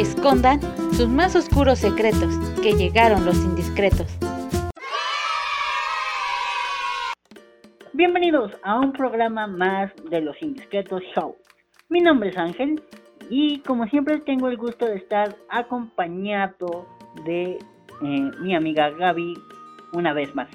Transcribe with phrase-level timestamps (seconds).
[0.00, 0.60] escondan
[0.92, 4.06] sus más oscuros secretos, que llegaron los indiscretos.
[7.92, 11.34] Bienvenidos a un programa más de los Indiscretos Show.
[11.88, 12.80] Mi nombre es Ángel
[13.28, 16.86] y como siempre tengo el gusto de estar acompañado
[17.24, 17.58] de
[18.02, 19.34] eh, mi amiga Gaby
[19.94, 20.48] una vez más.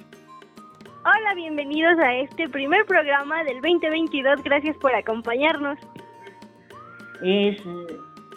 [1.04, 4.42] Hola, bienvenidos a este primer programa del 2022.
[4.42, 5.78] Gracias por acompañarnos.
[7.22, 7.58] Es,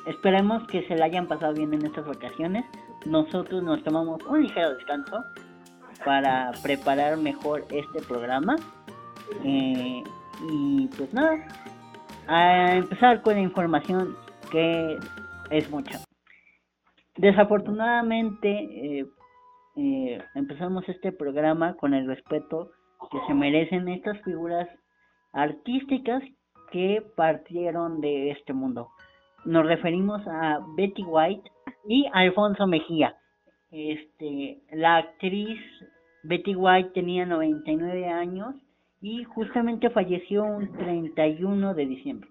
[0.07, 2.64] esperemos que se la hayan pasado bien en estas vacaciones.
[3.05, 5.24] Nosotros nos tomamos un ligero descanso
[6.05, 8.56] para preparar mejor este programa.
[9.45, 10.02] Eh,
[10.50, 11.47] y pues nada,
[12.28, 14.16] a empezar con la información
[14.50, 14.98] que
[15.50, 16.00] es mucha.
[17.16, 19.06] Desafortunadamente, eh,
[19.77, 22.70] eh, empezamos este programa con el respeto
[23.11, 24.69] que se merecen estas figuras
[25.33, 26.23] artísticas
[26.70, 28.91] que partieron de este mundo.
[29.46, 31.50] Nos referimos a Betty White
[31.88, 33.14] y Alfonso Mejía.
[33.70, 35.61] Este, la actriz
[36.25, 38.55] Betty White tenía 99 años
[39.00, 42.28] y justamente falleció un 31 de diciembre.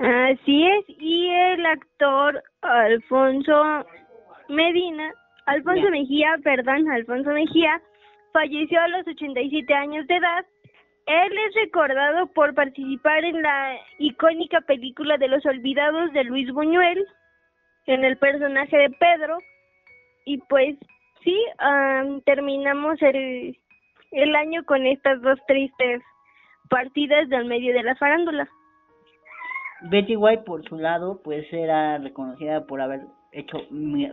[0.00, 3.84] Así es, y el actor Alfonso
[4.48, 5.12] Medina,
[5.46, 7.80] Alfonso Mejía, perdón, Alfonso Mejía,
[8.32, 10.44] falleció a los 87 años de edad.
[11.08, 17.06] Él es recordado por participar en la icónica película de los olvidados de Luis Buñuel,
[17.86, 19.38] en el personaje de Pedro.
[20.26, 20.76] Y pues
[21.24, 21.34] sí,
[22.26, 23.56] terminamos el,
[24.12, 26.02] el año con estas dos tristes
[26.68, 28.46] partidas del medio de la farándula.
[29.90, 33.00] Betty White, por su lado, pues era reconocida por haber
[33.32, 33.58] hecho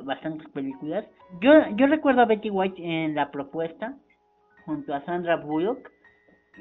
[0.03, 1.05] bastantes películas.
[1.41, 3.95] Yo, yo recuerdo a Betty White en La Propuesta,
[4.65, 5.91] junto a Sandra Bullock,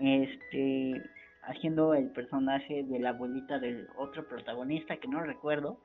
[0.00, 1.02] este,
[1.42, 5.78] haciendo el personaje de la abuelita del otro protagonista, que no recuerdo.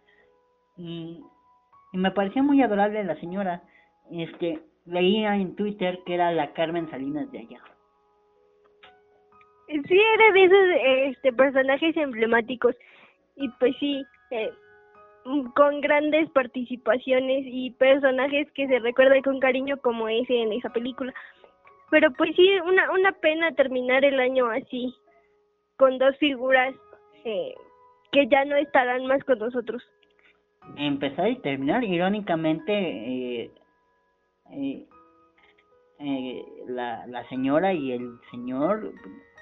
[0.77, 1.23] Y,
[1.91, 3.63] me parecía muy adorable la señora.
[4.11, 7.61] Este, leía en Twitter que era la Carmen Salinas de allá.
[9.67, 12.75] Sí, era de esos este, personajes emblemáticos.
[13.35, 14.51] Y pues sí, eh,
[15.55, 21.13] con grandes participaciones y personajes que se recuerdan con cariño como ese en esa película.
[21.91, 24.93] Pero pues sí, una, una pena terminar el año así,
[25.77, 26.75] con dos figuras
[27.25, 27.53] eh,
[28.11, 29.83] que ya no estarán más con nosotros.
[30.77, 33.51] Empezar y terminar, irónicamente, eh,
[34.51, 34.85] eh,
[35.99, 38.93] eh, la, la señora y el señor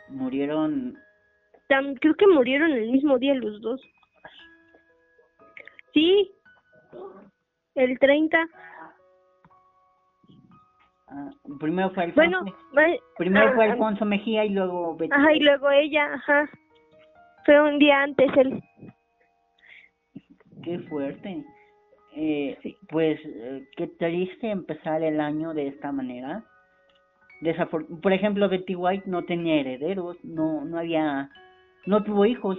[0.10, 0.98] murieron...
[2.00, 3.82] creo que murieron el mismo día los dos.
[5.94, 6.32] Sí,
[7.76, 8.38] el 30.
[11.10, 11.30] Ah,
[11.60, 12.40] primero fue Alfonso,
[12.74, 15.14] bueno, primero fue ah, Alfonso Mejía y luego Betty.
[15.14, 16.50] Ajá, y luego ella, ajá.
[17.46, 18.62] Fue un día antes él.
[20.64, 21.46] Qué fuerte.
[22.14, 22.58] Eh,
[22.90, 26.44] Pues eh, qué triste empezar el año de esta manera.
[27.42, 31.30] Desafor Por ejemplo, Betty White no tenía herederos, no no había,
[31.86, 32.58] no tuvo hijos.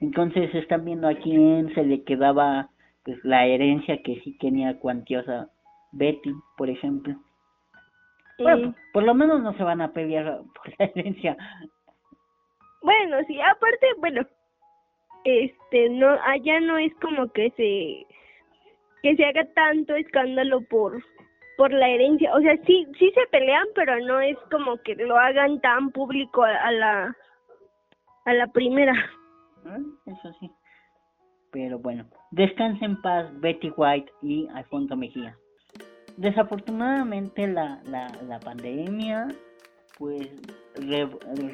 [0.00, 2.70] Entonces están viendo a quién se le quedaba
[3.04, 5.50] pues la herencia que sí tenía cuantiosa
[5.92, 7.16] Betty, por ejemplo.
[8.42, 11.36] Bueno, por lo menos no se van a pelear por la herencia.
[12.82, 14.26] Bueno, sí, aparte, bueno,
[15.24, 18.06] este, no, allá no es como que se,
[19.02, 21.02] que se haga tanto escándalo por,
[21.56, 22.34] por la herencia.
[22.34, 26.42] O sea, sí, sí se pelean, pero no es como que lo hagan tan público
[26.42, 27.16] a la,
[28.24, 28.94] a la primera.
[29.64, 30.50] Ah, eso sí.
[31.52, 35.36] Pero bueno, descanse en paz Betty White y Alfonso Mejía.
[36.16, 39.28] Desafortunadamente la, la, la pandemia
[39.98, 40.28] pues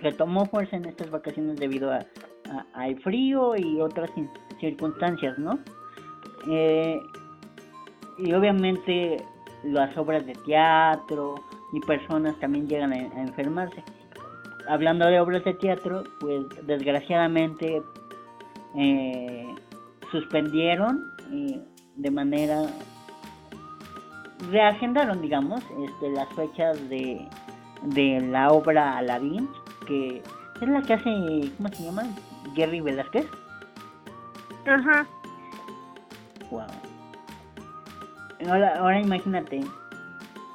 [0.03, 2.01] retomó fuerza en estas vacaciones debido a,
[2.75, 4.11] al frío y otras
[4.61, 5.59] circunstancias, ¿no?
[6.51, 7.01] Eh,
[8.19, 9.17] y obviamente
[9.65, 11.35] las obras de teatro
[11.73, 13.83] y personas también llegan a enfermarse.
[14.69, 17.83] Hablando de obras de teatro, pues desgraciadamente
[18.77, 19.55] eh,
[20.11, 21.61] suspendieron eh,
[21.97, 22.63] de manera
[24.51, 27.27] reagendaron digamos este las fechas de
[27.83, 29.49] de la obra Aladdin
[29.87, 30.23] que
[30.61, 31.11] es la que hace
[31.57, 32.03] cómo se llama
[32.55, 33.27] Jerry Velázquez.
[34.67, 35.07] Ajá.
[36.51, 36.67] Wow
[38.47, 39.61] ahora, ahora imagínate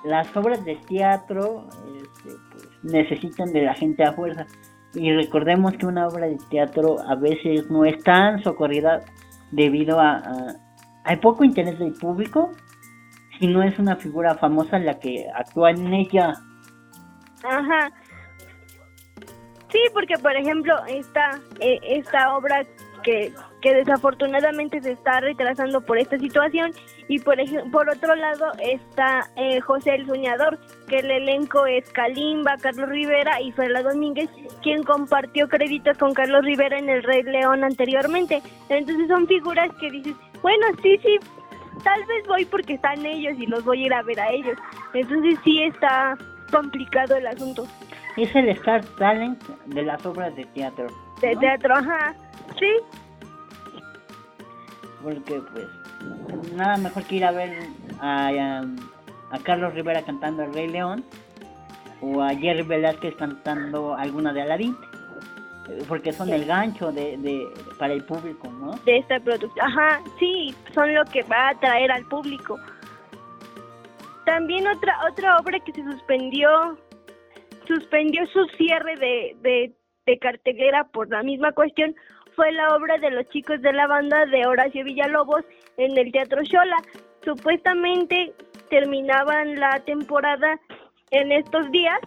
[0.03, 4.45] las obras de teatro este, pues, necesitan de la gente a fuerza.
[4.93, 9.01] Y recordemos que una obra de teatro a veces no es tan socorrida
[9.51, 10.21] debido a,
[11.03, 12.51] hay poco interés del público
[13.43, 16.31] si no es una figura famosa la que actúa en ella.
[17.43, 17.91] Ajá.
[19.69, 22.63] Sí, porque por ejemplo esta e, esta obra
[23.03, 26.71] que, que desafortunadamente se está retrasando por esta situación
[27.09, 27.35] y por
[27.69, 30.57] por otro lado está eh, José el Soñador
[30.87, 34.29] que el elenco es Kalimba, Carlos Rivera y Ferla Domínguez
[34.61, 39.91] quien compartió créditos con Carlos Rivera en el Rey León anteriormente entonces son figuras que
[39.91, 41.19] dices bueno sí sí
[41.83, 44.57] tal vez voy porque están ellos y los voy a ir a ver a ellos.
[44.93, 46.17] Entonces sí está
[46.51, 47.67] complicado el asunto.
[48.17, 50.87] Es el Star Talent de las obras de teatro
[51.21, 52.13] de teatro ajá.
[52.59, 52.69] Sí.
[55.01, 55.67] Porque pues
[56.55, 57.67] nada mejor que ir a ver
[57.99, 58.61] a,
[59.31, 61.03] a, Carlos Rivera cantando El Rey León
[62.01, 64.77] o a Jerry Velázquez cantando alguna de Aladdin
[65.87, 67.47] porque son el gancho de, de,
[67.79, 68.71] para el público, ¿no?
[68.85, 72.59] De esta producción, ajá, sí, son lo que va a atraer al público.
[74.25, 76.77] También otra otra obra que se suspendió
[77.67, 79.73] suspendió su cierre de, de,
[80.05, 81.95] de cartelera por la misma cuestión
[82.35, 85.43] fue la obra de los chicos de la banda de Horacio Villalobos
[85.77, 86.77] en el Teatro Xola.
[87.23, 88.33] Supuestamente
[88.69, 90.59] terminaban la temporada
[91.11, 91.99] en estos días.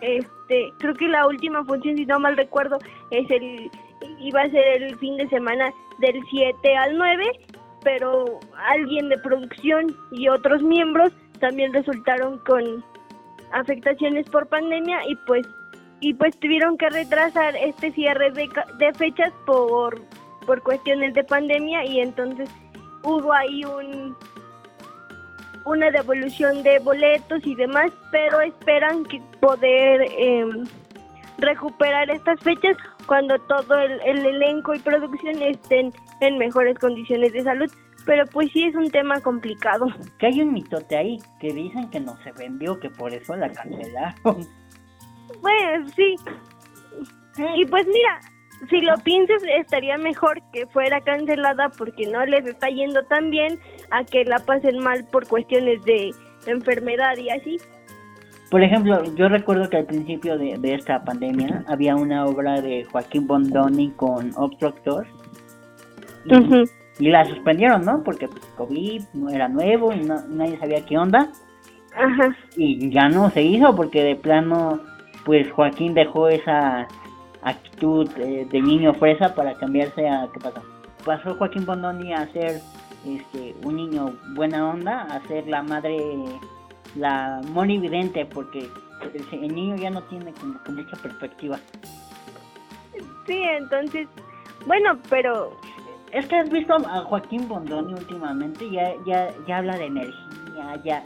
[0.00, 0.41] Este,
[0.78, 2.78] creo que la última función, si no mal recuerdo,
[3.10, 3.70] es el
[4.18, 7.24] iba a ser el fin de semana del 7 al 9,
[7.84, 12.84] pero alguien de producción y otros miembros también resultaron con
[13.52, 15.46] afectaciones por pandemia y pues
[16.00, 20.00] y pues tuvieron que retrasar este cierre de, de fechas por,
[20.46, 22.50] por cuestiones de pandemia y entonces
[23.04, 24.16] hubo ahí un
[25.64, 30.64] una devolución de boletos y demás, pero esperan que poder em,
[31.38, 32.76] recuperar estas fechas
[33.06, 37.70] cuando todo el, el, elenco y producción estén en mejores condiciones de salud.
[38.04, 39.86] Pero pues sí es un tema complicado.
[40.18, 43.50] Que hay un mitote ahí, que dicen que no se vendió, que por eso la
[43.52, 44.46] cancelaron.
[45.40, 46.16] Bueno, sí.
[47.56, 48.20] Y pues mira,
[48.68, 53.58] si lo piensas, estaría mejor que fuera cancelada porque no les está yendo tan bien
[53.92, 56.12] a que la pasen mal por cuestiones de
[56.46, 57.58] enfermedad y así.
[58.50, 63.26] Por ejemplo, yo recuerdo que al principio de, esta pandemia había una obra de Joaquín
[63.26, 65.06] Bondoni con Obstructor
[66.98, 68.02] y, la suspendieron, ¿no?
[68.04, 71.30] Porque pues, COVID no era nuevo y nadie sabía qué onda.
[71.96, 72.36] Ajá.
[72.56, 74.80] Y ya no se hizo porque de plano
[75.24, 76.86] pues Joaquín dejó esa
[77.42, 80.62] actitud eh, de niño fresa para cambiarse a qué pasó
[81.04, 82.60] pasó Joaquín Bondoni a ser
[83.06, 85.98] este un niño buena onda a ser la madre
[86.96, 88.68] la monividente porque
[89.32, 91.58] el, niño ya no tiene como mucha perspectiva
[93.26, 94.08] sí entonces
[94.66, 95.56] bueno pero
[96.12, 101.04] es que has visto a Joaquín Bondoni últimamente ya ya ya habla de energía ya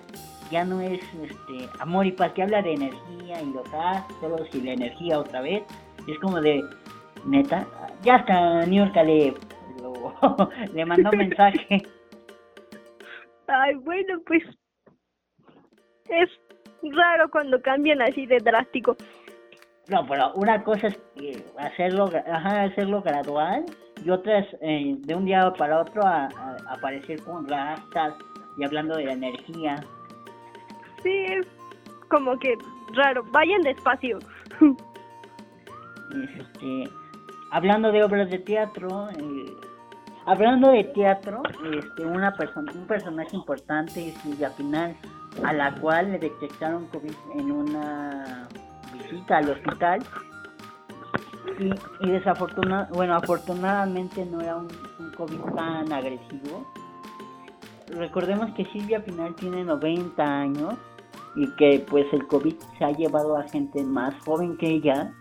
[0.50, 4.60] ya no es este amor y paz, que habla de energía y los astros y
[4.60, 5.62] la energía otra vez.
[6.06, 6.64] es como de,
[7.24, 7.66] neta,
[8.02, 9.34] ya hasta New York le,
[10.74, 11.82] le mandó un mensaje.
[13.48, 14.42] Ay, bueno, pues
[16.08, 16.30] es
[16.82, 18.96] raro cuando cambian así de drástico.
[19.88, 20.98] No, pero una cosa es
[21.58, 23.64] hacerlo, ajá, hacerlo gradual
[24.04, 26.28] y otra es eh, de un día para otro a,
[26.68, 28.14] aparecer con rastas
[28.58, 29.76] y hablando de la energía
[31.06, 31.46] sí es
[32.08, 32.54] como que
[32.94, 33.24] raro.
[33.30, 34.18] Vayan despacio.
[36.08, 36.88] Este,
[37.50, 39.52] hablando de obras de teatro, eh,
[40.26, 41.42] hablando de teatro,
[41.72, 44.96] este, una persona, un personaje importante es Silvia Pinal,
[45.44, 48.48] a la cual le detectaron COVID en una
[48.92, 50.02] visita al hospital.
[51.58, 51.70] Y,
[52.06, 54.68] y desafortunadamente, bueno, afortunadamente no era un,
[55.16, 56.66] COVID tan agresivo.
[57.88, 60.74] Recordemos que Silvia Pinal tiene 90 años
[61.36, 65.14] y que pues el COVID se ha llevado a gente más joven que ella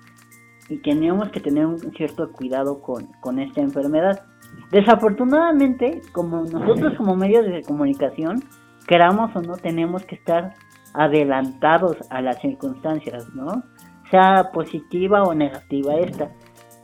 [0.67, 4.25] y tenemos que tener un cierto cuidado con, con esta enfermedad.
[4.71, 8.43] Desafortunadamente, como nosotros como medios de comunicación,
[8.87, 10.53] queramos o no, tenemos que estar
[10.93, 13.63] adelantados a las circunstancias, ¿no?
[14.11, 16.31] Sea positiva o negativa esta.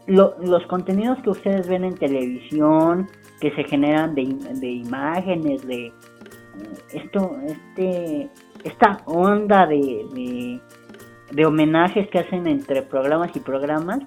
[0.08, 3.08] los contenidos que ustedes ven en televisión,
[3.40, 4.22] que se generan de,
[4.70, 5.94] imágenes, de
[6.94, 8.30] esto, este
[8.64, 10.60] esta onda de,
[11.32, 14.02] de, homenajes que hacen entre programas y programas,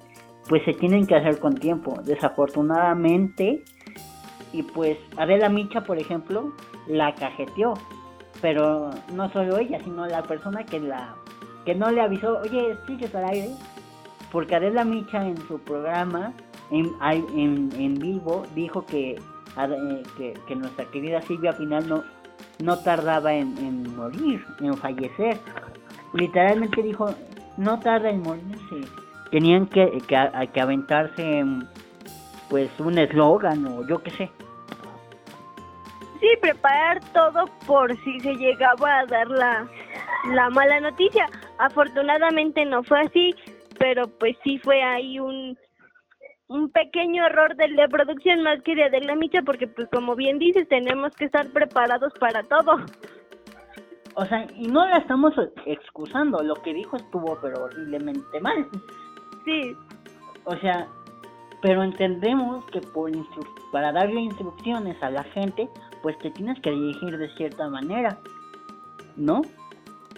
[0.47, 2.01] pues se tienen que hacer con tiempo.
[2.03, 3.63] Desafortunadamente,
[4.53, 6.53] y pues Adela Micha, por ejemplo,
[6.87, 7.73] la cajeteó.
[8.41, 11.15] Pero no solo ella, sino la persona que la
[11.65, 13.49] que no le avisó, oye, sigue al aire.
[14.31, 16.33] Porque Adela Micha en su programa,
[16.71, 16.91] en,
[17.35, 22.03] en, en vivo, dijo que, eh, que, nuestra querida Silvia Final no,
[22.63, 25.37] no tardaba en, morir, en fallecer.
[26.13, 27.13] Literalmente dijo,
[27.57, 29.04] no tarda en morirse.
[29.31, 31.43] Tenían que, que, que aventarse
[32.49, 34.31] pues un eslogan o yo qué sé.
[36.19, 39.67] Sí, preparar todo por si se llegaba a dar la,
[40.31, 41.27] la mala noticia.
[41.59, 43.35] Afortunadamente no fue así,
[43.77, 45.57] pero pues sí fue ahí un,
[46.47, 50.67] un pequeño error de producción más que de la micha porque pues como bien dices
[50.67, 52.77] tenemos que estar preparados para todo.
[54.15, 55.33] O sea, y no la estamos
[55.65, 58.67] excusando, lo que dijo estuvo pero horriblemente mal.
[59.45, 59.75] Sí.
[60.45, 60.87] O sea,
[61.61, 63.11] pero entendemos que por
[63.71, 65.67] para darle instrucciones a la gente,
[66.01, 68.17] pues te tienes que dirigir de cierta manera,
[69.15, 69.41] ¿no?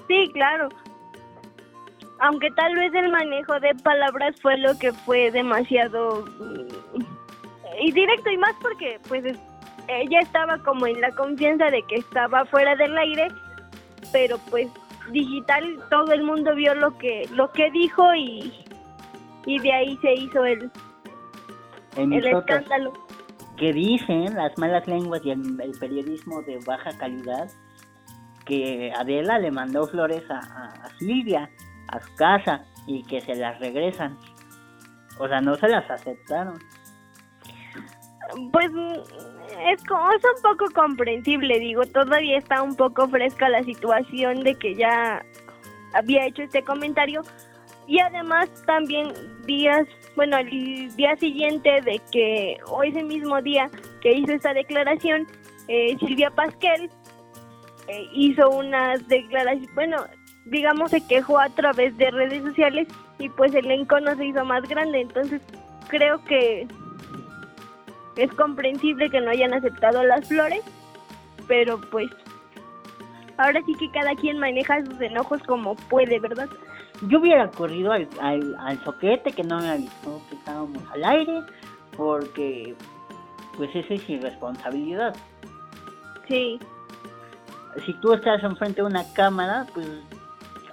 [0.08, 0.70] Sí, claro.
[2.20, 7.02] Aunque tal vez el manejo de palabras fue lo que fue demasiado mm,
[7.82, 9.24] y directo y más porque pues
[9.88, 13.28] ella estaba como en la confianza de que estaba fuera del aire,
[14.12, 14.68] pero pues
[15.12, 18.52] digital todo el mundo vio lo que lo que dijo y
[19.48, 20.70] y de ahí se hizo el
[21.96, 22.94] el escándalo.
[23.58, 27.50] Que dicen las malas lenguas y el, periodismo de baja calidad
[28.46, 31.50] que Adela le mandó flores a, Silvia
[31.88, 34.18] a su casa y que se las regresan.
[35.20, 36.60] O sea, no se las aceptaron.
[38.52, 38.70] Pues
[39.66, 44.56] es, como, es un poco comprensible, digo, todavía está un poco fresca la situación de
[44.56, 45.24] que ya
[45.94, 47.24] había hecho este comentario
[47.88, 49.14] y además también
[49.46, 53.70] días bueno, el día siguiente de que, o ese mismo día
[54.02, 55.28] que hizo esta declaración,
[55.68, 56.90] eh, Silvia Pasquel
[57.88, 59.98] eh, hizo unas declaraciones, bueno,
[60.46, 62.88] digamos se quejó a través de redes sociales
[63.20, 65.40] y pues el encono se hizo más grande, entonces
[65.88, 66.68] creo que
[68.16, 70.64] es comprensible que no hayan aceptado las flores,
[71.48, 72.10] pero pues
[73.38, 76.50] ahora sí que cada quien maneja sus enojos como puede, ¿verdad?
[77.04, 81.42] Yo hubiera corrido al, al, soquete que no me avisó que estábamos al aire,
[81.96, 82.76] porque
[83.56, 85.16] pues esa es irresponsabilidad.
[86.28, 86.60] Sí.
[87.86, 89.88] Si tú estás enfrente de una cámara, pues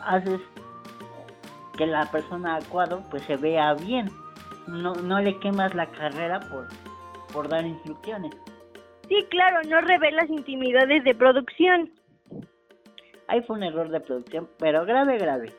[0.01, 0.41] haces
[1.77, 4.11] que la persona adecuada pues se vea bien.
[4.67, 6.69] No, no le quemas la carrera por,
[7.33, 8.33] por dar instrucciones.
[9.09, 11.91] Sí, claro, no revelas intimidades de producción.
[13.29, 15.53] Ahí fue un error de producción, pero grave, grave.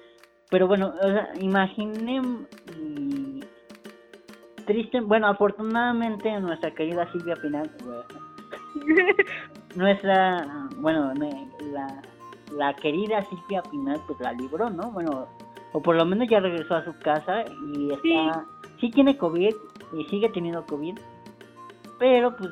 [0.55, 2.21] Pero bueno, o sea, imaginé
[4.65, 7.69] triste, bueno, afortunadamente nuestra querida Silvia Pinal,
[9.75, 11.13] nuestra, bueno,
[11.73, 12.01] la,
[12.53, 14.91] la querida Silvia Pinal pues la libró, ¿no?
[14.91, 15.27] Bueno,
[15.73, 17.43] o por lo menos ya regresó a su casa
[17.75, 18.45] y está,
[18.79, 19.53] sí, tiene COVID
[19.97, 20.97] y sigue teniendo COVID,
[21.99, 22.49] pero pues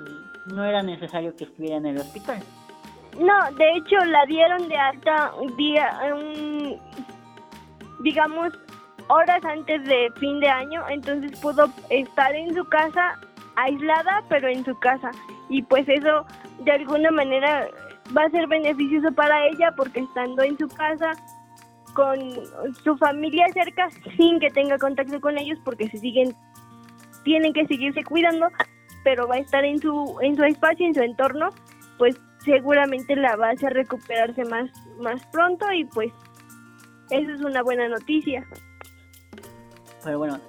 [0.47, 2.43] no era necesario que estuviera en el hospital.
[3.17, 6.81] No, de hecho la dieron de alta un día, un,
[8.03, 8.53] digamos,
[9.07, 13.19] horas antes de fin de año, entonces pudo estar en su casa
[13.55, 15.11] aislada, pero en su casa.
[15.49, 16.25] Y pues eso
[16.59, 17.67] de alguna manera
[18.15, 21.11] va a ser beneficioso para ella porque estando en su casa
[21.93, 22.19] con
[22.83, 26.35] su familia cerca sin que tenga contacto con ellos porque se siguen
[27.23, 28.47] tienen que seguirse cuidando,
[29.03, 31.49] pero va a estar en su en su espacio, en su entorno,
[31.97, 34.69] pues seguramente la va a hacer recuperarse más
[34.99, 36.11] más pronto y pues
[37.13, 38.45] eso es una buena noticia.
[40.03, 40.39] Pero bueno,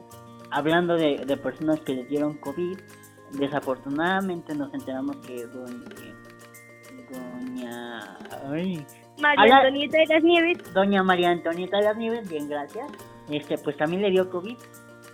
[0.51, 2.79] hablando de, personas que le dieron COVID,
[3.33, 5.89] desafortunadamente nos enteramos que doña...
[8.49, 8.87] doña
[9.21, 10.75] María Antonieta de las Nieves.
[10.75, 12.87] Doña María Antonieta de las Nieves, bien, gracias.
[13.31, 14.57] Este, pues también le dio COVID.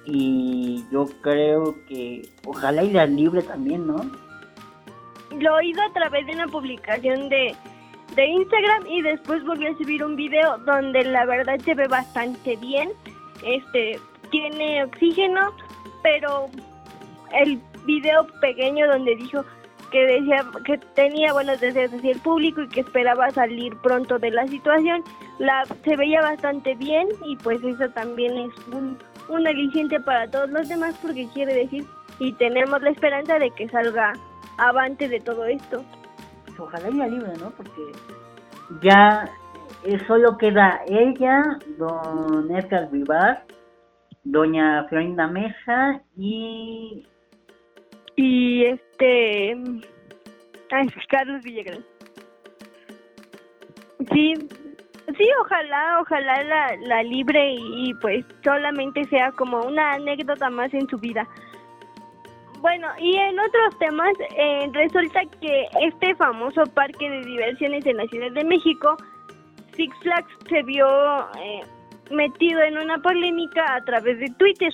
[0.07, 3.99] Y yo creo que ojalá y la libre también, ¿no?
[5.39, 7.55] Lo oído a través de una publicación de
[8.15, 12.57] de Instagram y después volvió a subir un video donde la verdad se ve bastante
[12.57, 12.91] bien.
[13.45, 13.99] Este
[14.31, 15.53] tiene oxígeno,
[16.03, 16.49] pero
[17.33, 19.45] el video pequeño donde dijo
[19.91, 24.31] que decía que tenía buenos deseos hacia el público y que esperaba salir pronto de
[24.31, 25.03] la situación,
[25.39, 28.99] la se veía bastante bien y pues eso también es un,
[29.29, 31.85] un aliciente para todos los demás porque quiere decir
[32.21, 34.13] y tenemos la esperanza de que salga
[34.59, 35.85] avante de todo esto
[36.65, 37.51] ojalá ella libre, ¿no?
[37.51, 37.93] Porque
[38.83, 39.29] ya
[39.85, 43.45] eh, solo queda ella, don Edgar Vivar,
[44.25, 47.07] doña Florinda Mesa y...
[48.17, 49.57] Y este...
[50.73, 51.85] Ay, Carlos Villagrán.
[54.13, 54.35] Sí,
[55.17, 60.73] sí, ojalá, ojalá la, la libre y, y pues solamente sea como una anécdota más
[60.75, 61.27] en su vida.
[62.61, 68.07] Bueno, y en otros temas, eh, resulta que este famoso parque de diversiones en la
[68.09, 68.97] Ciudad de México,
[69.77, 70.87] Six Flags, se vio
[71.39, 71.63] eh,
[72.11, 74.73] metido en una polémica a través de Twitter.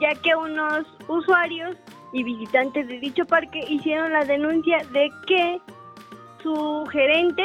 [0.00, 1.76] ya que unos usuarios
[2.12, 5.60] y visitantes de dicho parque hicieron la denuncia de que
[6.42, 7.44] su gerente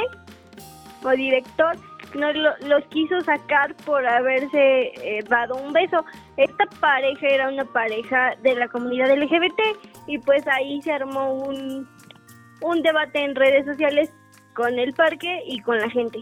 [1.03, 1.77] o director
[2.15, 6.03] no los quiso sacar por haberse eh, dado un beso.
[6.37, 9.59] Esta pareja era una pareja de la comunidad LGBT
[10.07, 11.87] y pues ahí se armó un,
[12.61, 14.11] un debate en redes sociales
[14.53, 16.19] con el parque y con la gente.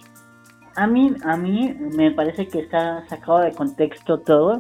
[0.75, 4.58] A mí, a mí me parece que está sacado de contexto todo,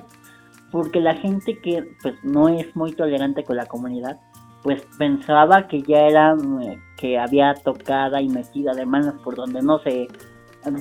[0.71, 4.17] porque la gente que pues no es muy tolerante con la comunidad,
[4.63, 9.61] pues pensaba que ya era eh, que había tocada y metida de manos por donde
[9.61, 10.07] no se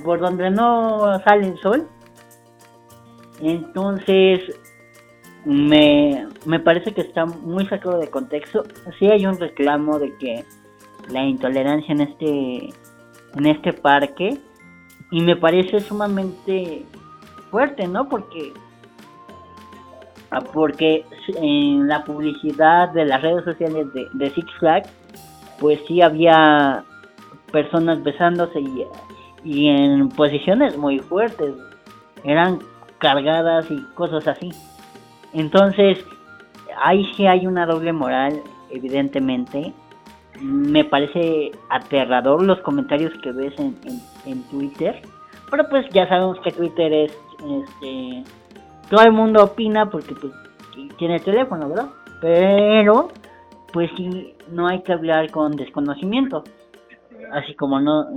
[0.04, 1.88] por donde no sale el sol.
[3.40, 4.40] Entonces,
[5.44, 8.64] me, me parece que está muy sacado de contexto.
[8.98, 10.44] Sí hay un reclamo de que
[11.10, 12.70] la intolerancia en este
[13.34, 14.38] en este parque
[15.10, 16.86] y me parece sumamente
[17.50, 18.08] fuerte, ¿no?
[18.08, 18.52] Porque
[20.30, 21.04] ah, porque
[21.36, 24.90] en la publicidad de las redes sociales de, de Six Flags
[25.60, 26.84] pues sí había
[27.52, 28.84] personas besándose y
[29.44, 31.54] y en posiciones muy fuertes.
[32.24, 32.60] Eran
[32.98, 34.50] cargadas y cosas así.
[35.34, 36.04] Entonces,
[36.82, 39.72] ahí sí hay una doble moral, evidentemente.
[40.40, 43.76] Me parece aterrador los comentarios que ves en,
[44.24, 45.02] en, Twitter.
[45.50, 48.24] Pero pues ya sabemos que Twitter es, este,
[48.90, 50.32] todo el mundo opina porque pues
[50.98, 51.88] tiene teléfono, ¿verdad?
[52.20, 53.10] Pero,
[53.72, 56.42] pues sí, no hay que hablar con desconocimiento.
[57.32, 58.08] Así como no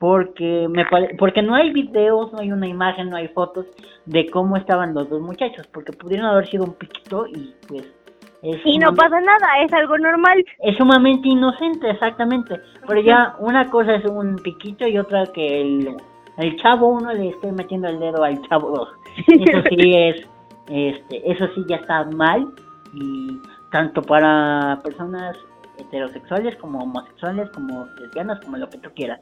[0.00, 0.86] porque me
[1.18, 3.66] porque no hay videos, no hay una imagen, no hay fotos
[4.06, 7.84] de cómo estaban los dos muchachos, porque pudieron haber sido un piquito y pues
[8.64, 10.42] y no pasa nada, es algo normal.
[10.60, 12.58] Es sumamente inocente, exactamente.
[12.88, 15.94] Pero ya una cosa es un piquito y otra que el,
[16.38, 18.88] el chavo uno le esté metiendo el dedo al chavo dos.
[19.26, 20.26] Eso sí es,
[20.70, 22.46] este, eso sí ya está mal
[22.94, 23.38] y
[23.70, 25.36] tanto para personas
[25.76, 29.20] heterosexuales como homosexuales, como lesbianas, como lo que tú quieras.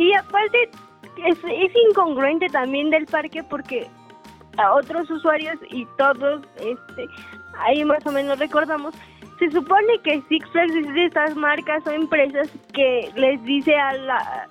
[0.00, 0.70] Y aparte,
[1.26, 3.86] es, es incongruente también del parque porque
[4.56, 7.06] a otros usuarios y todos, este,
[7.58, 8.94] ahí más o menos recordamos,
[9.38, 13.92] se supone que Six Flags es de estas marcas o empresas que les dice a
[13.92, 14.48] la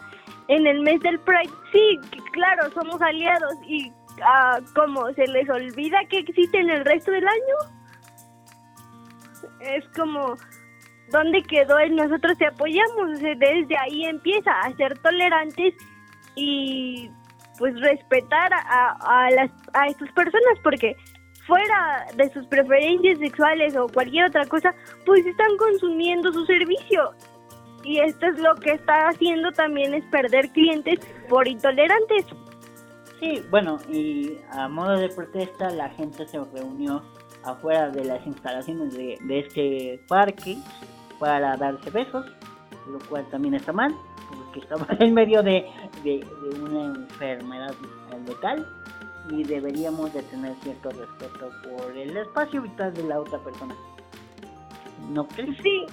[0.49, 1.99] en el mes del Pride, sí,
[2.31, 7.55] claro, somos aliados y uh, como se les olvida que existen el resto del año.
[9.62, 10.35] Es como
[11.12, 13.19] ¿dónde quedó el nosotros te apoyamos?
[13.19, 15.74] desde ahí empieza a ser tolerantes
[16.36, 17.10] y
[17.58, 20.95] pues respetar a, a, las, a estas personas porque
[21.45, 24.74] fuera de sus preferencias sexuales o cualquier otra cosa,
[25.06, 27.12] pues están consumiendo su servicio.
[27.84, 32.26] Y esto es lo que está haciendo también es perder clientes por intolerantes.
[33.19, 37.02] Sí, bueno, y a modo de protesta la gente se reunió
[37.43, 40.58] afuera de las instalaciones de, de este parque
[41.19, 42.25] para darse besos,
[42.89, 43.93] lo cual también está mal,
[44.29, 45.65] porque estamos en medio de,
[46.03, 46.25] de,
[46.62, 47.73] una enfermedad
[48.27, 48.65] local
[49.29, 53.75] y deberíamos de tener cierto respeto por el espacio vital de la otra persona.
[55.12, 55.58] ¿No crees?
[55.62, 55.86] Sí,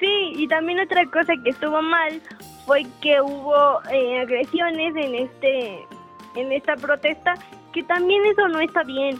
[0.00, 2.20] sí, y también otra cosa que estuvo mal
[2.66, 5.86] fue que hubo eh, agresiones en este
[6.34, 7.34] en esta protesta,
[7.72, 9.18] que también eso no está bien.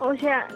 [0.00, 0.46] O sea,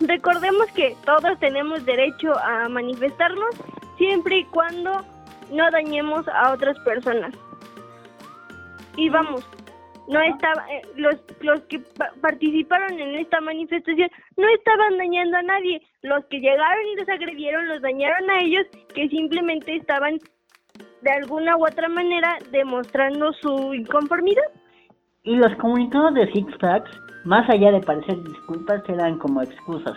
[0.00, 3.56] recordemos que todos tenemos derecho a manifestarnos
[3.98, 5.04] siempre y cuando
[5.50, 7.34] no dañemos a otras personas.
[8.96, 9.44] Y vamos,
[10.08, 11.80] no estaba eh, los los que
[12.20, 15.82] participaron en esta manifestación no estaban dañando a nadie.
[16.02, 20.18] Los que llegaron y los agredieron los dañaron a ellos que simplemente estaban
[21.02, 24.42] de alguna u otra manera demostrando su inconformidad.
[25.24, 26.90] Y los comunicados de Six Flags
[27.24, 29.96] más allá de parecer disculpas, eran como excusas.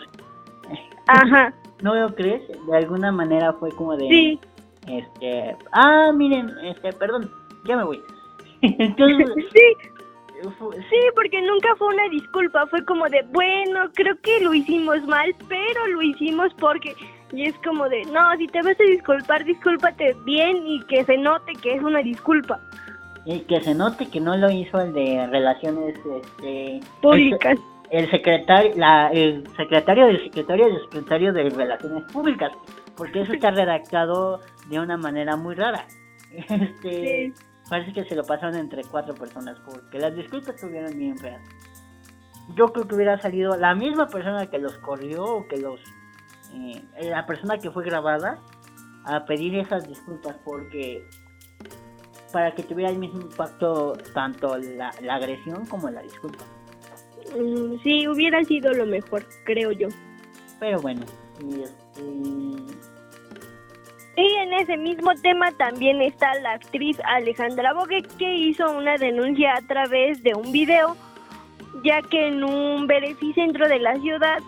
[1.07, 1.53] Ajá.
[1.81, 2.41] ¿No lo crees?
[2.67, 4.07] De alguna manera fue como de...
[4.07, 4.39] Sí.
[4.87, 5.55] Este...
[5.71, 7.29] Ah, miren, este, perdón,
[7.65, 8.01] ya me voy.
[8.61, 9.29] Entonces...
[9.53, 9.91] sí.
[10.89, 15.33] Sí, porque nunca fue una disculpa, fue como de, bueno, creo que lo hicimos mal,
[15.47, 16.93] pero lo hicimos porque...
[17.31, 21.17] Y es como de, no, si te vas a disculpar, discúlpate bien y que se
[21.17, 22.59] note que es una disculpa
[23.25, 27.57] y que se note que no lo hizo el de relaciones este, públicas.
[27.89, 32.51] El, secretario, la, el secretario del secretario del secretario de relaciones públicas,
[32.95, 35.85] porque eso está redactado de una manera muy rara.
[36.49, 37.31] Este,
[37.69, 41.41] parece que se lo pasaron entre cuatro personas, porque las disculpas estuvieron bien feas.
[42.55, 45.79] Yo creo que hubiera salido la misma persona que los corrió o que los
[46.53, 48.39] eh, la persona que fue grabada
[49.05, 51.07] a pedir esas disculpas porque
[52.35, 56.43] para que tuviera el mismo impacto tanto la, agresión como la disculpa.
[57.33, 59.87] Mm, sí, hubiera sido lo mejor, creo yo.
[60.59, 61.05] Pero bueno,
[61.39, 62.01] este...
[64.17, 69.53] Y en ese mismo tema también está la actriz Alejandra Bogue que hizo una denuncia
[69.53, 70.97] a través de un video,
[71.85, 74.39] ya que en un beneficentro de la ciudad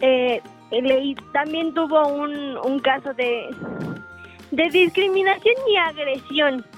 [0.00, 3.48] eh, le, también tuvo un, un caso de,
[4.50, 6.73] de discriminación y agresión.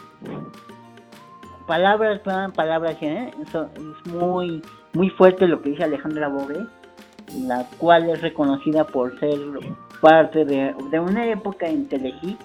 [1.67, 2.21] Palabras,
[2.55, 3.33] palabras, ¿eh?
[3.43, 6.65] Eso es muy, muy fuerte lo que dice Alejandra Bogue,
[7.35, 9.39] la cual es reconocida por ser
[10.01, 12.39] parte de, una época en Telehit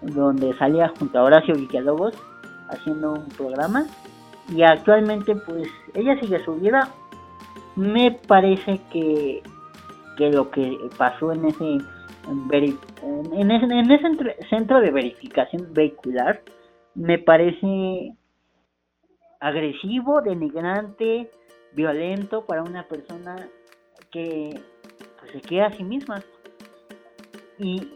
[0.00, 2.14] donde salía junto a Horacio Villalobos
[2.68, 3.86] haciendo un programa
[4.54, 6.88] y actualmente pues ella sigue su vida
[7.76, 9.42] me parece que,
[10.16, 11.78] que lo que pasó en ese
[12.28, 16.40] en, ese, en ese centro de verificación vehicular
[16.94, 18.14] me parece
[19.42, 21.28] agresivo, denigrante,
[21.72, 23.36] violento para una persona
[24.10, 24.58] que
[25.18, 26.22] pues, se queda a sí misma.
[27.58, 27.88] Y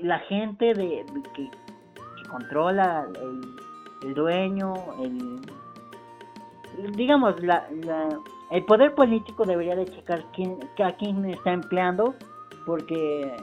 [0.00, 1.48] la gente de, que,
[2.28, 3.06] controla
[4.02, 5.40] el, dueño, el
[6.94, 7.66] digamos la,
[8.50, 12.14] el poder político debería de checar quién, a quién está empleando
[12.66, 13.34] porque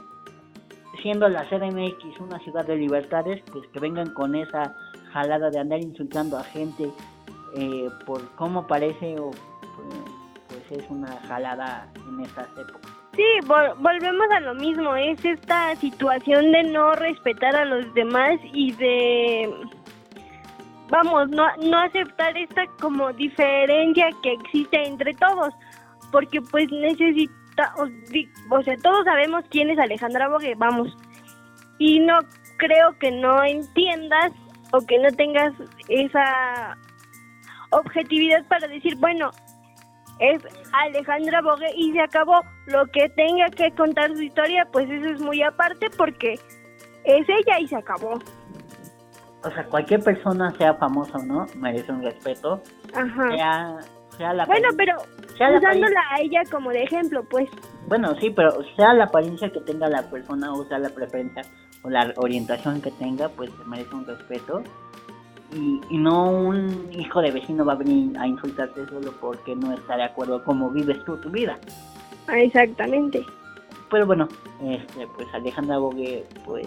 [1.02, 4.74] siendo la CDMX una ciudad de libertades, pues que vengan con esa
[5.12, 6.90] jalada de andar insultando a gente
[7.56, 9.30] eh, por cómo parece o
[10.48, 12.92] pues es una jalada en estas épocas.
[13.14, 18.72] Sí, volvemos a lo mismo, es esta situación de no respetar a los demás y
[18.72, 19.54] de,
[20.90, 25.54] vamos, no, no aceptar esta como diferencia que existe entre todos,
[26.12, 30.94] porque pues necesita, o, sea, todos sabemos quién es Alejandra Bogue, vamos,
[31.78, 32.18] y no
[32.58, 34.32] creo que no entiendas
[34.72, 35.54] o que no tengas
[35.88, 36.76] esa
[37.70, 39.30] objetividad para decir, bueno,
[40.18, 42.40] es Alejandra Bogue y se acabó.
[42.66, 46.34] Lo que tenga que contar su historia, pues eso es muy aparte porque
[47.04, 48.18] es ella y se acabó.
[49.44, 52.60] O sea, cualquier persona, sea famosa o no, merece un respeto.
[52.94, 53.78] Ajá.
[54.16, 54.94] Sea, la bueno, pero
[55.34, 57.50] usándola a ella como de ejemplo, pues.
[57.86, 61.42] Bueno, sí, pero sea la apariencia que tenga la persona o sea la preferencia
[61.82, 64.62] o la orientación que tenga, pues merece un respeto
[65.52, 69.96] y, no un hijo de vecino va a venir a insultarte solo porque no está
[69.96, 71.58] de acuerdo cómo vives tú tu vida.
[72.28, 73.24] Exactamente.
[73.90, 74.28] Pero bueno,
[74.64, 76.66] este, pues Alejandra Bogue pues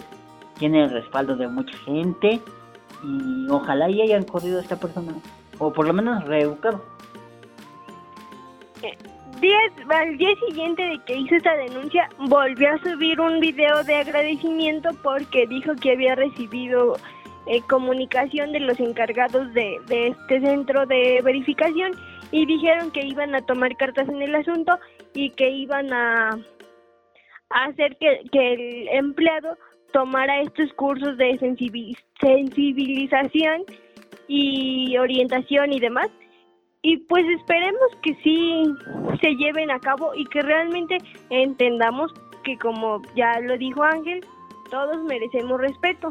[0.58, 2.40] tiene el respaldo de mucha gente
[3.04, 5.14] y ojalá y hayan corrido a esta persona
[5.58, 6.84] o por lo menos reeducado.
[8.82, 8.98] Eh,
[9.90, 14.90] al día siguiente de que hizo esta denuncia, volvió a subir un video de agradecimiento
[15.02, 16.98] porque dijo que había recibido
[17.50, 21.94] eh, comunicación de los encargados de, este centro de verificación
[22.32, 24.78] y dijeron que iban a tomar cartas en el asunto
[25.16, 26.38] y que iban a,
[27.50, 29.58] hacer que, el empleado
[29.92, 31.40] tomara estos cursos de
[32.20, 33.64] sensibilización
[34.28, 36.10] y orientación y demás.
[36.84, 38.64] Y pues esperemos que sí
[39.22, 41.00] se lleven a cabo y que realmente
[41.32, 44.24] entendamos que como ya lo dijo Ángel,
[44.70, 46.10] todos merecemos respeto.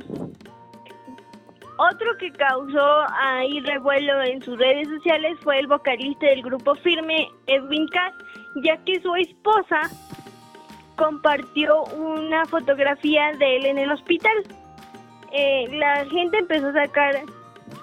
[1.78, 7.28] Otro que causó ahí revuelo en sus redes sociales fue el vocalista del grupo Firme,
[7.46, 8.14] Edwin Cass,
[8.64, 9.82] ya que su esposa
[10.96, 14.32] compartió una fotografía de él en el hospital.
[15.32, 17.22] Eh, la gente empezó a sacar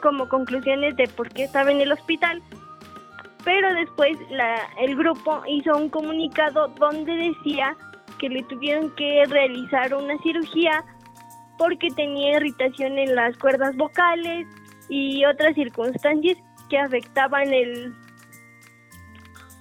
[0.01, 2.43] como conclusiones de por qué estaba en el hospital,
[3.45, 7.77] pero después la, el grupo hizo un comunicado donde decía
[8.19, 10.83] que le tuvieron que realizar una cirugía
[11.57, 14.47] porque tenía irritación en las cuerdas vocales
[14.89, 16.37] y otras circunstancias
[16.69, 17.93] que afectaban el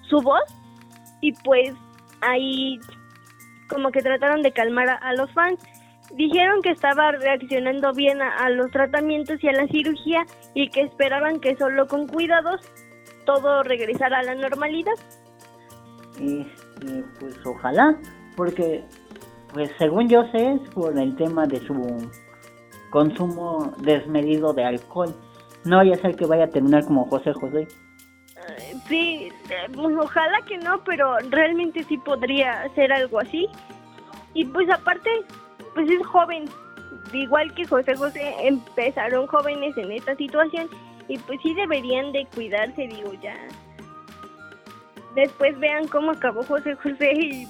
[0.08, 0.42] su voz
[1.20, 1.72] y pues
[2.20, 2.78] ahí
[3.68, 5.60] como que trataron de calmar a, los fans.
[6.14, 11.40] Dijeron que estaba reaccionando bien a, los tratamientos y a la cirugía y que esperaban
[11.40, 12.60] que solo con cuidados
[13.24, 14.92] todo regresara a la normalidad.
[16.20, 17.96] Este, pues ojalá,
[18.36, 18.84] porque
[19.54, 22.10] pues según yo sé es por el tema de su
[22.90, 25.14] consumo desmedido de alcohol.
[25.64, 27.68] No vaya a ser que vaya a terminar como José José.
[28.88, 29.32] Sí,
[29.72, 33.46] pues ojalá que no, pero realmente sí podría ser algo así.
[34.34, 35.10] Y pues aparte,
[35.74, 36.44] pues es joven,
[37.12, 40.68] igual que José José, empezaron jóvenes en esta situación
[41.08, 43.36] y pues sí deberían de cuidarse, digo ya.
[45.14, 47.48] Después vean cómo acabó José José y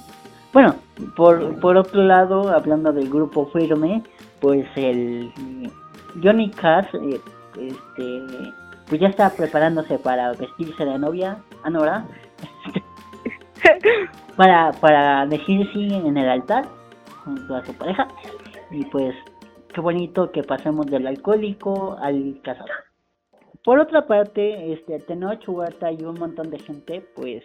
[0.54, 0.76] bueno,
[1.16, 4.04] por, por otro lado, hablando del grupo Firme,
[4.40, 5.32] pues el
[6.22, 7.20] Johnny Cash, eh,
[7.58, 8.52] este,
[8.88, 12.06] pues ya está preparándose para vestirse de novia, Anora.
[14.36, 16.66] para, para decir sí en el altar
[17.24, 18.06] junto a su pareja.
[18.70, 19.12] Y pues
[19.74, 22.68] qué bonito que pasemos del alcohólico al casado.
[23.64, 27.44] Por otra parte, este Tenoch Huerta y un montón de gente pues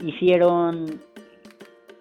[0.00, 1.00] hicieron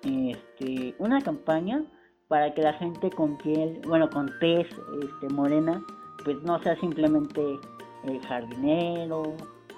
[0.07, 1.83] este, una campaña
[2.27, 4.67] para que la gente con piel, bueno, con tez
[5.01, 5.81] este, morena,
[6.23, 7.41] pues no sea simplemente
[8.03, 9.35] el jardinero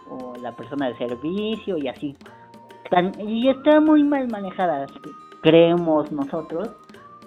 [0.09, 2.15] o la persona de servicio y así.
[3.19, 4.87] y está muy mal manejada,
[5.41, 6.69] creemos nosotros,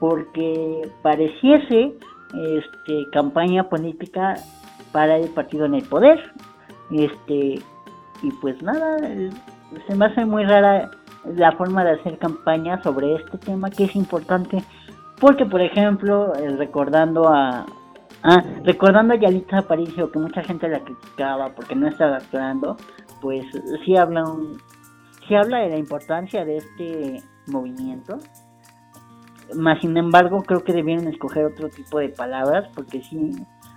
[0.01, 1.95] porque pareciese
[2.35, 4.35] este, campaña política
[4.91, 6.19] para el partido en el poder.
[6.91, 7.61] Este,
[8.23, 8.99] y pues nada,
[9.87, 10.91] se me hace muy rara
[11.25, 14.63] la forma de hacer campaña sobre este tema que es importante.
[15.21, 17.65] Porque por ejemplo eh, recordando a
[18.25, 22.77] ah, recordando a Yalitza Aparicio que mucha gente la criticaba porque no estaba actuando
[23.21, 23.45] pues
[23.85, 24.59] sí habla un,
[25.29, 28.19] sí habla de la importancia de este movimiento.
[29.55, 33.31] Más sin embargo creo que debieron escoger otro tipo de palabras porque sí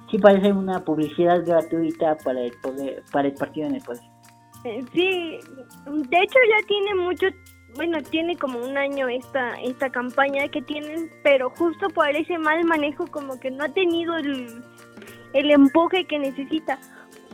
[0.10, 4.15] sí parece una publicidad gratuita para el poder para el partido en el poder
[4.94, 5.40] sí,
[5.86, 7.28] de hecho ya tiene mucho,
[7.76, 12.64] bueno, tiene como un año esta, esta campaña que tienen, pero justo por ese mal
[12.66, 14.64] manejo como que no ha tenido el,
[15.34, 16.80] el empuje que necesita.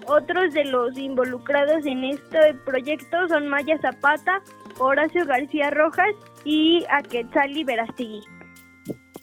[0.08, 4.42] Otros de los involucrados en este proyecto son Maya Zapata,
[4.80, 8.22] Horacio García Rojas y Aquetzali Verastegui.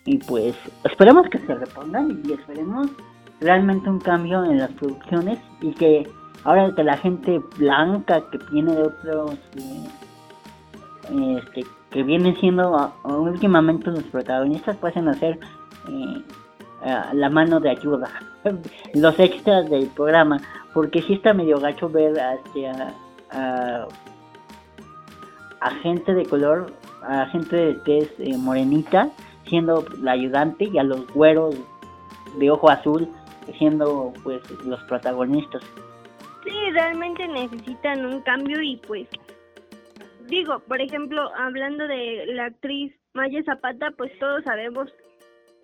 [0.05, 2.88] Y pues esperemos que se repongan y esperemos
[3.40, 6.09] realmente un cambio en las producciones y que
[6.44, 13.90] ahora que la gente blanca que viene de otros eh, este, que vienen siendo últimamente
[13.90, 15.38] los protagonistas pueden hacer
[15.88, 16.22] eh,
[17.12, 18.11] la mano de ayuda
[18.94, 20.40] los extras del programa.
[20.74, 22.12] Porque si está medio gacho ver
[22.44, 22.68] este,
[23.31, 23.87] a,
[25.61, 26.72] a, gente de color
[27.03, 29.09] a gente de tez eh, morenita
[29.46, 31.57] siendo la ayudante y a los güeros
[32.38, 33.09] de ojo azul
[33.57, 35.62] siendo pues los protagonistas
[36.49, 39.07] Sí, realmente necesitan un cambio y pues
[40.29, 44.91] digo, por ejemplo, hablando de la actriz Maya Zapata, pues todos sabemos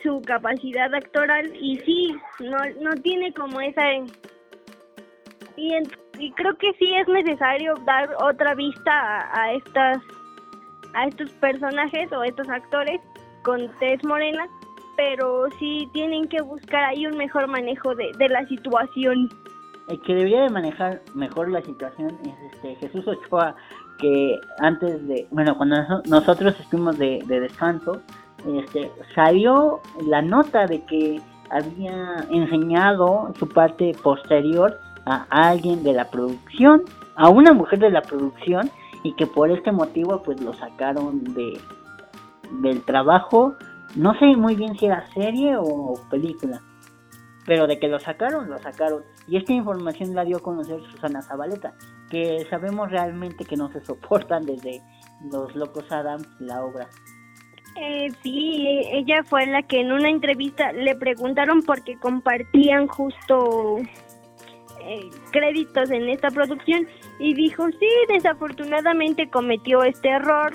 [0.03, 3.83] su capacidad actoral y sí, no, no tiene como esa...
[5.57, 5.73] Y,
[6.18, 9.99] y creo que sí es necesario dar otra vista a, estas
[10.94, 13.01] a estos personajes o estos actores
[13.42, 14.47] con tez morena,
[14.97, 19.31] pero sí tienen que buscar ahí un mejor manejo de la situación
[19.88, 23.55] el que debería de manejar mejor la situación es este Jesús Ochoa
[23.99, 28.01] que antes de bueno cuando nosotros estuvimos de, descanso
[28.47, 31.20] este salió la nota de que
[31.51, 36.83] había enseñado su parte posterior a alguien de la producción
[37.16, 38.70] a una mujer de la producción
[39.03, 41.61] y que por este motivo pues lo sacaron de
[42.62, 43.55] del trabajo.
[43.97, 46.61] No sé muy bien si era serie o película
[47.46, 49.04] pero de que lo sacaron, lo sacaron.
[49.28, 51.74] Y esta información la dio a conocer Susana Zabaleta,
[52.11, 54.80] que sabemos realmente que no se soportan desde
[55.30, 56.88] Los Locos Adams, la obra.
[57.76, 63.78] Eh, sí, ella fue la que en una entrevista le preguntaron por qué compartían justo
[64.80, 66.87] eh, créditos en esta producción
[67.18, 70.52] y dijo, sí, desafortunadamente cometió este error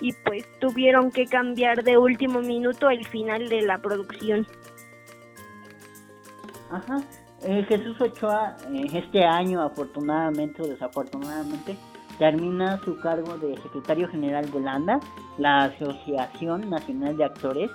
[0.00, 4.46] y pues tuvieron que cambiar de último minuto el final de la producción.
[6.72, 7.02] Ajá.
[7.42, 11.76] Eh, Jesús Ochoa este año, afortunadamente o desafortunadamente,
[12.18, 15.00] termina su cargo de secretario general de LANDA,
[15.38, 17.70] la Asociación Nacional de Actores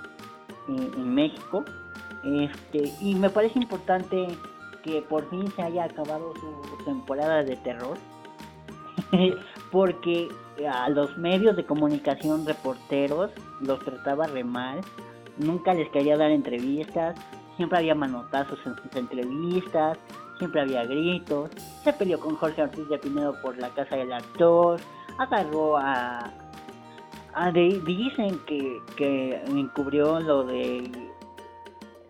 [0.69, 1.63] eh, en México.
[2.23, 4.27] Este, y me parece importante
[4.83, 7.97] que por fin se haya acabado su temporada de terror,
[9.71, 10.29] porque
[10.69, 13.31] a los medios de comunicación, reporteros,
[13.61, 14.79] los trataba re mal,
[15.37, 17.15] nunca les quería dar entrevistas,
[17.57, 19.97] siempre había manotazos en sus entrevistas,
[20.37, 21.49] siempre había gritos,
[21.83, 24.79] se peleó con Jorge Ortiz de Pinedo por la casa del actor,
[25.17, 26.31] agarró a...
[27.33, 30.89] a dicen que, que encubrió lo de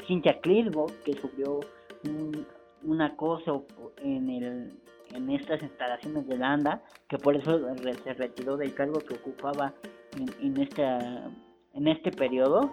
[0.06, 1.62] Cynthia Clitbo, que sufrió
[2.04, 3.66] un, acoso
[3.98, 4.74] en el
[5.14, 7.62] en estas instalaciones de Landa, que por eso
[8.04, 9.74] se retiró del cargo que ocupaba
[10.18, 11.32] en, en, esta,
[11.74, 12.72] en este periodo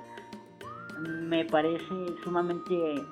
[1.00, 3.04] me parece sumamente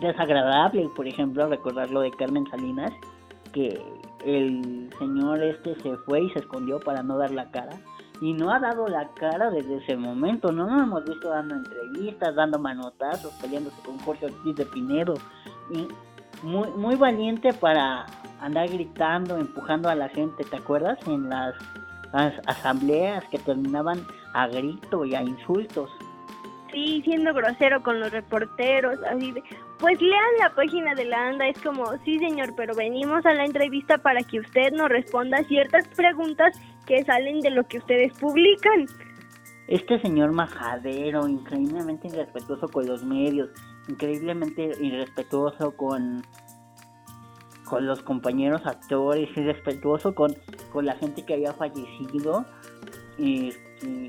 [0.00, 2.92] desagradable, por ejemplo, recordar lo de Carmen Salinas,
[3.52, 3.80] que
[4.24, 7.76] el señor este se fue y se escondió para no dar la cara.
[8.20, 12.34] Y no ha dado la cara desde ese momento, no nos hemos visto dando entrevistas,
[12.34, 15.14] dando manotazos, peleándose con Jorge Ortiz de Pinedo.
[15.70, 15.86] Y
[16.42, 18.06] muy, muy valiente para
[18.40, 20.98] andar gritando, empujando a la gente, ¿te acuerdas?
[21.06, 21.54] En las,
[22.12, 24.04] las asambleas que terminaban
[24.38, 25.90] a grito y a insultos.
[26.72, 29.42] Sí, siendo grosero con los reporteros, así de,
[29.78, 33.44] pues lean la página de la ANDA, es como, sí señor, pero venimos a la
[33.44, 38.86] entrevista para que usted nos responda ciertas preguntas que salen de lo que ustedes publican.
[39.66, 43.50] Este señor majadero, increíblemente irrespetuoso con los medios,
[43.88, 46.22] increíblemente irrespetuoso con
[47.68, 50.34] con los compañeros actores, irrespetuoso con,
[50.72, 52.46] con la gente que había fallecido.
[53.18, 54.08] Y, y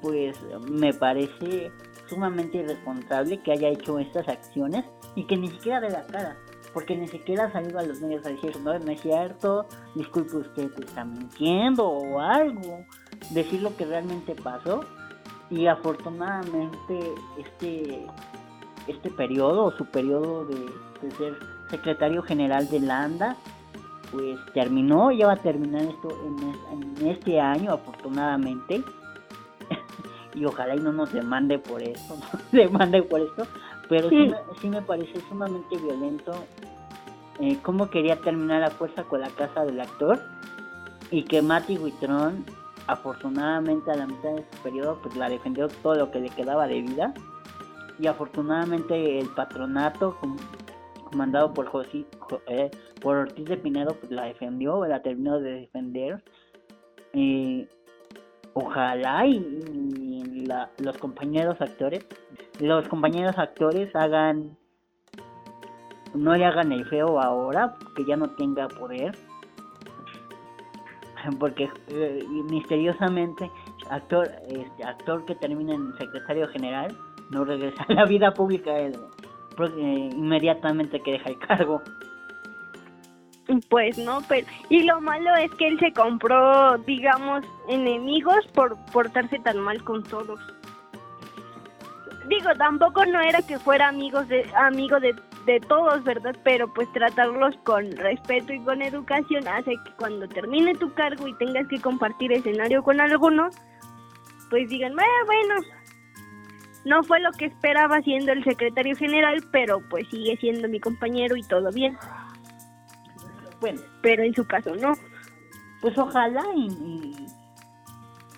[0.00, 0.36] pues
[0.70, 1.72] me parece
[2.06, 4.84] sumamente irresponsable que haya hecho estas acciones
[5.14, 6.36] y que ni siquiera de la cara,
[6.72, 10.36] porque ni siquiera ha salido a los medios a decir, no, no es cierto, disculpe
[10.36, 12.84] usted, está mintiendo o algo,
[13.30, 14.80] decir lo que realmente pasó.
[15.50, 18.06] Y afortunadamente este,
[18.86, 20.56] este periodo, su periodo de,
[21.16, 21.38] ser
[21.70, 23.36] secretario general de la ANDA,
[24.10, 26.08] pues terminó, ya va a terminar esto
[26.98, 28.82] en este año afortunadamente
[30.38, 32.16] y ojalá y no nos demande por esto,
[32.52, 33.46] no demande por esto,
[33.88, 36.32] pero sí, sí, me parece sumamente violento
[37.40, 40.20] eh, cómo quería terminar la fuerza con la casa del actor
[41.10, 42.44] y que Mati Huitrón
[42.86, 46.66] afortunadamente a la mitad de su periodo pues la defendió todo lo que le quedaba
[46.66, 47.14] de vida
[47.98, 50.16] y afortunadamente el patronato
[51.04, 52.04] comandado por José,
[52.46, 52.70] eh,
[53.00, 56.22] por Ortiz de Pinedo pues la defendió la terminó de defender
[57.12, 57.68] eh,
[58.54, 59.38] ojalá y,
[60.78, 62.06] los compañeros actores,
[62.60, 64.56] los compañeros actores hagan,
[66.14, 69.16] no le hagan el feo ahora, que ya no tenga poder,
[71.38, 73.50] porque eh, misteriosamente
[73.90, 76.96] actor, este, actor que termina en secretario general
[77.30, 78.92] no regresa a la vida pública eh,
[80.12, 81.82] inmediatamente que deja el cargo.
[83.70, 89.38] Pues no, pero y lo malo es que él se compró, digamos, enemigos por portarse
[89.38, 90.38] tan mal con todos.
[92.28, 95.14] Digo, tampoco no era que fuera amigos de amigo de,
[95.46, 96.36] de todos, ¿verdad?
[96.44, 101.34] Pero pues tratarlos con respeto y con educación hace que cuando termine tu cargo y
[101.38, 103.48] tengas que compartir escenario con alguno,
[104.50, 105.54] pues digan, ah, bueno,
[106.84, 111.34] no fue lo que esperaba siendo el secretario general, pero pues sigue siendo mi compañero
[111.34, 111.96] y todo bien.
[113.60, 113.80] Bueno.
[114.02, 114.92] Pero en su caso no.
[115.80, 117.14] Pues ojalá y,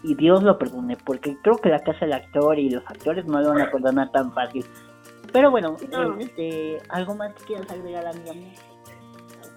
[0.03, 3.41] y, Dios lo perdone, porque creo que la casa del actor y los actores no
[3.41, 4.65] lo van a perdonar tan fácil.
[5.33, 5.77] Pero bueno,
[6.19, 8.53] este, ¿algo más que quieras agregar, amiga mía?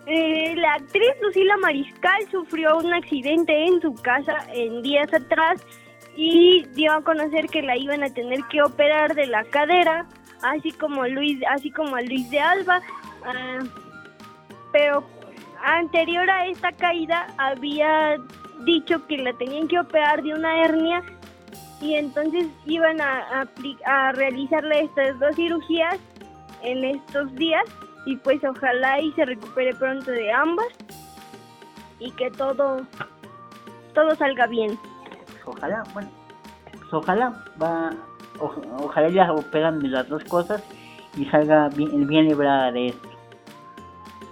[0.06, 5.66] Eh, la actriz Lucila Mariscal sufrió un accidente en su casa en días atrás
[6.16, 10.06] y dio a conocer que la iban a tener que operar de la cadera,
[10.42, 12.82] así como Luis, así como a Luis de Alba,
[13.26, 13.60] ah,
[14.74, 15.04] pero
[15.64, 18.18] anterior a esta caída había
[18.66, 21.02] dicho que la tenían que operar de una hernia
[21.82, 23.48] y entonces iban a,
[23.86, 25.98] a, realizarle estas dos cirugías
[26.62, 27.64] en estos días
[28.06, 30.68] y pues ojalá y se recupere pronto de ambas
[32.00, 32.82] y que todo
[33.94, 34.78] todo salga bien.
[35.46, 36.10] Ojalá, bueno,
[36.72, 37.92] pues ojalá va,
[38.40, 40.64] ojalá ya operan las dos cosas
[41.18, 43.13] y salga bien, bien librada de esto.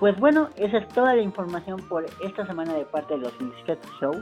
[0.02, 3.92] Pues bueno, esa es toda la información por esta semana de parte de los Indiscretos
[4.00, 4.14] Show.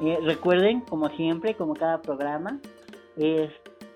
[0.00, 2.58] Eh, recuerden, como siempre, como cada programa,
[3.16, 3.48] es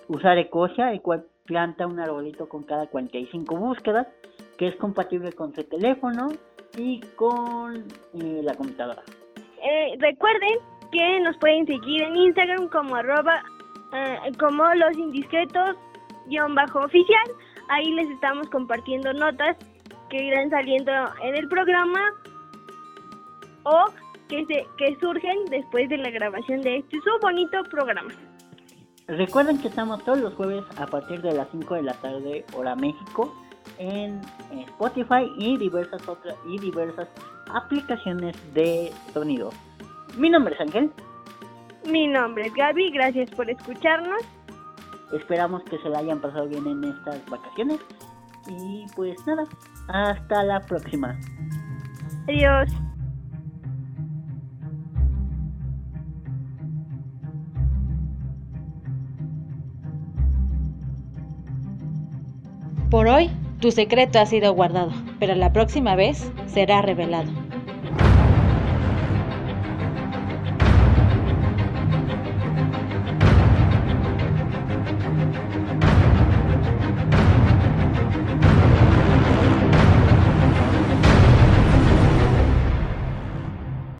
[0.06, 4.06] usar Ecosia, el cual planta un arbolito con cada 45 búsquedas,
[4.58, 6.28] que es compatible con su teléfono
[6.78, 9.02] y con eh, la computadora.
[9.60, 10.60] Eh, recuerden
[10.92, 13.42] que nos pueden seguir en Instagram como arroba,
[14.38, 15.74] como los indiscretos
[16.28, 17.26] guion bajo oficial.
[17.70, 19.56] Ahí les estamos compartiendo notas
[20.14, 20.92] que irán saliendo
[21.24, 21.98] en el programa
[23.64, 23.86] o
[24.28, 28.12] que, se, que surgen después de la grabación de este su bonito programa.
[29.08, 32.76] Recuerden que estamos todos los jueves a partir de las 5 de la tarde, hora
[32.76, 33.34] México,
[33.78, 34.20] en
[34.68, 37.08] Spotify y diversas otras y diversas
[37.52, 39.50] aplicaciones de sonido.
[40.16, 40.92] Mi nombre es Ángel.
[41.90, 44.22] Mi nombre es Gaby, gracias por escucharnos.
[45.12, 47.80] Esperamos que se la hayan pasado bien en estas vacaciones.
[48.46, 49.44] Y pues nada,
[49.88, 51.18] hasta la próxima.
[52.28, 52.70] Adiós.
[62.90, 63.28] Por hoy,
[63.60, 67.43] tu secreto ha sido guardado, pero la próxima vez será revelado.